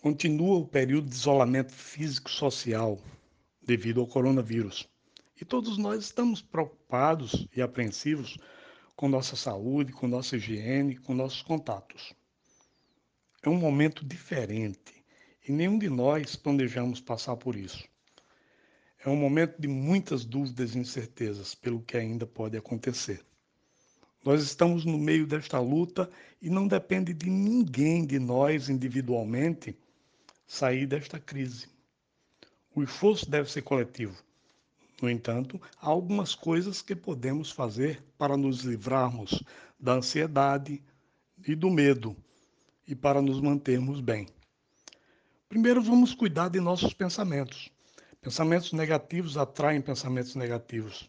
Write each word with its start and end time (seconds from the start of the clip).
Continua 0.00 0.56
o 0.56 0.66
período 0.66 1.10
de 1.10 1.14
isolamento 1.14 1.74
físico-social 1.74 2.98
devido 3.60 4.00
ao 4.00 4.06
coronavírus. 4.06 4.88
E 5.38 5.44
todos 5.44 5.76
nós 5.76 6.04
estamos 6.04 6.40
preocupados 6.40 7.46
e 7.54 7.60
apreensivos 7.60 8.38
com 8.96 9.10
nossa 9.10 9.36
saúde, 9.36 9.92
com 9.92 10.08
nossa 10.08 10.36
higiene, 10.36 10.96
com 10.96 11.12
nossos 11.12 11.42
contatos. 11.42 12.14
É 13.42 13.50
um 13.50 13.58
momento 13.58 14.02
diferente 14.02 15.04
e 15.46 15.52
nenhum 15.52 15.78
de 15.78 15.90
nós 15.90 16.34
planejamos 16.34 16.98
passar 16.98 17.36
por 17.36 17.54
isso. 17.54 17.86
É 19.04 19.08
um 19.10 19.16
momento 19.16 19.60
de 19.60 19.68
muitas 19.68 20.24
dúvidas 20.24 20.74
e 20.74 20.78
incertezas 20.78 21.54
pelo 21.54 21.82
que 21.82 21.98
ainda 21.98 22.24
pode 22.24 22.56
acontecer. 22.56 23.22
Nós 24.24 24.42
estamos 24.42 24.86
no 24.86 24.96
meio 24.96 25.26
desta 25.26 25.58
luta 25.60 26.10
e 26.40 26.48
não 26.48 26.66
depende 26.66 27.12
de 27.12 27.28
ninguém 27.28 28.06
de 28.06 28.18
nós 28.18 28.70
individualmente 28.70 29.76
sair 30.50 30.84
desta 30.84 31.20
crise. 31.20 31.68
O 32.74 32.82
esforço 32.82 33.30
deve 33.30 33.48
ser 33.48 33.62
coletivo. 33.62 34.20
No 35.00 35.08
entanto, 35.08 35.62
há 35.80 35.86
algumas 35.86 36.34
coisas 36.34 36.82
que 36.82 36.96
podemos 36.96 37.52
fazer 37.52 38.02
para 38.18 38.36
nos 38.36 38.62
livrarmos 38.62 39.44
da 39.78 39.92
ansiedade 39.92 40.82
e 41.46 41.54
do 41.54 41.70
medo 41.70 42.16
e 42.84 42.96
para 42.96 43.22
nos 43.22 43.40
mantermos 43.40 44.00
bem. 44.00 44.26
Primeiro, 45.48 45.80
vamos 45.80 46.14
cuidar 46.14 46.48
de 46.48 46.58
nossos 46.58 46.92
pensamentos. 46.92 47.70
Pensamentos 48.20 48.72
negativos 48.72 49.36
atraem 49.36 49.80
pensamentos 49.80 50.34
negativos 50.34 51.08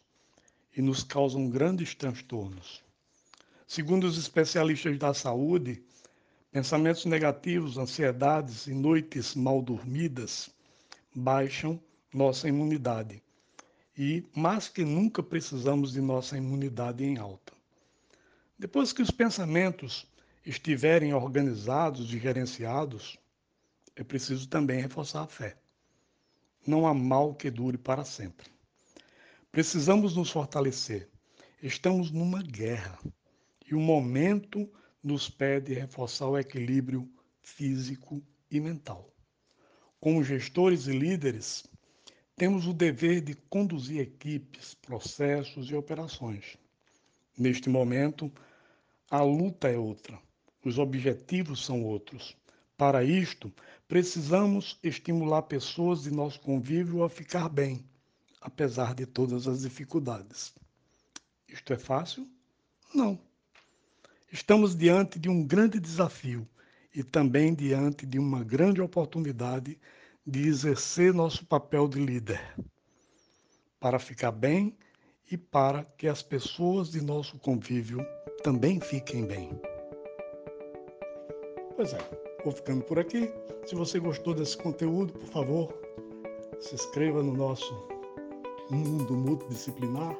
e 0.78 0.84
nos 0.84 1.04
causam 1.04 1.50
grandes 1.50 1.96
transtornos. 1.96 2.84
Segundo 3.66 4.04
os 4.04 4.20
especialistas 4.20 5.00
da 5.00 5.16
saúde, 5.16 5.84
Pensamentos 6.52 7.06
negativos, 7.06 7.78
ansiedades 7.78 8.68
e 8.68 8.74
noites 8.74 9.36
mal 9.36 9.62
dormidas 9.62 10.50
baixam 11.16 11.82
nossa 12.14 12.46
imunidade. 12.46 13.24
E 13.98 14.26
mais 14.36 14.68
que 14.68 14.84
nunca 14.84 15.24
precisamos 15.24 15.94
de 15.94 16.02
nossa 16.02 16.38
imunidade 16.38 17.06
em 17.06 17.18
alta. 17.18 17.54
Depois 18.60 18.92
que 18.92 19.02
os 19.02 19.10
pensamentos 19.10 20.06
estiverem 20.46 21.14
organizados 21.14 22.14
e 22.14 22.20
gerenciados, 22.20 23.18
é 23.96 24.04
preciso 24.04 24.50
também 24.50 24.82
reforçar 24.82 25.22
a 25.22 25.28
fé. 25.28 25.56
Não 26.68 26.86
há 26.86 26.94
mal 26.94 27.34
que 27.34 27.50
dure 27.50 27.78
para 27.78 28.04
sempre. 28.04 28.52
Precisamos 29.54 30.18
nos 30.18 30.30
fortalecer. 30.30 31.08
Estamos 31.64 32.12
numa 32.12 32.44
guerra 32.44 33.00
e 33.66 33.74
o 33.74 33.80
momento 33.80 34.70
nos 35.04 35.30
pede 35.30 35.74
reforçar 35.74 36.28
o 36.28 36.38
equilíbrio 36.38 37.10
físico 37.42 38.22
e 38.50 38.60
mental. 38.60 39.12
Como 40.00 40.24
gestores 40.24 40.88
e 40.88 40.92
líderes, 40.92 41.64
temos 42.36 42.68
o 42.68 42.74
dever 42.74 43.22
de 43.22 43.36
conduzir 43.36 44.02
equipes, 44.02 44.74
processos 44.74 45.70
e 45.70 45.76
operações. 45.76 46.58
Neste 47.38 47.70
momento, 47.70 48.32
a 49.10 49.22
luta 49.22 49.70
é 49.70 49.78
outra, 49.78 50.20
os 50.64 50.78
objetivos 50.78 51.66
são 51.66 51.84
outros. 51.84 52.36
Para 52.78 53.04
isto, 53.04 53.54
precisamos 53.88 54.80
estimular 54.82 55.44
pessoas 55.44 56.04
de 56.04 56.12
nosso 56.12 56.40
convívio 56.40 57.04
a 57.04 57.10
ficar 57.10 57.48
bem, 57.48 57.86
apesar 58.40 58.96
de 58.96 59.06
todas 59.06 59.48
as 59.48 59.62
dificuldades. 59.62 60.54
Isto 61.48 61.74
é 61.74 61.78
fácil? 61.78 62.28
Não. 62.94 63.20
Estamos 64.32 64.76
diante 64.76 65.20
de 65.20 65.28
um 65.28 65.46
grande 65.46 65.80
desafio 65.80 66.48
e 66.96 67.04
também 67.04 67.54
diante 67.54 68.06
de 68.06 68.18
uma 68.18 68.44
grande 68.44 68.82
oportunidade 68.82 69.78
de 70.26 70.48
exercer 70.48 71.14
nosso 71.14 71.46
papel 71.46 71.88
de 71.88 72.00
líder, 72.00 72.42
para 73.80 74.00
ficar 74.00 74.32
bem 74.32 74.78
e 75.30 75.38
para 75.38 75.84
que 75.98 76.08
as 76.08 76.22
pessoas 76.22 76.92
de 76.92 77.04
nosso 77.04 77.38
convívio 77.40 78.06
também 78.42 78.80
fiquem 78.80 79.26
bem. 79.26 79.52
Pois 81.76 81.94
é, 81.94 82.00
vou 82.44 82.54
ficando 82.54 82.84
por 82.86 83.00
aqui. 83.00 83.30
Se 83.66 83.76
você 83.76 84.00
gostou 84.00 84.34
desse 84.34 84.58
conteúdo, 84.58 85.12
por 85.12 85.28
favor, 85.28 85.74
se 86.62 86.76
inscreva 86.76 87.22
no 87.22 87.34
nosso 87.34 87.74
Mundo 88.70 89.14
Multidisciplinar. 89.14 90.18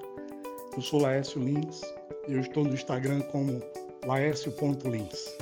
Eu 0.76 0.82
sou 0.82 1.02
Laércio 1.02 1.42
Lins 1.42 1.82
eu 2.28 2.40
estou 2.40 2.64
no 2.64 2.74
Instagram 2.74 3.22
como 3.24 3.62
laércio.lins. 4.06 5.38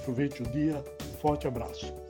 Aproveite 0.00 0.42
o 0.42 0.46
dia, 0.46 0.84
um 1.02 1.18
forte 1.18 1.48
abraço. 1.48 2.05